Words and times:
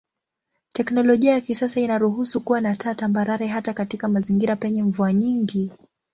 Teknolojia 0.73 1.33
ya 1.33 1.41
kisasa 1.41 1.79
inaruhusu 1.79 2.41
kuwa 2.41 2.61
na 2.61 2.75
taa 2.75 2.95
tambarare 2.95 3.47
hata 3.47 3.73
katika 3.73 4.07
mazingira 4.07 4.55
penye 4.55 4.83
mvua 4.83 5.13
nyingi. 5.13 5.71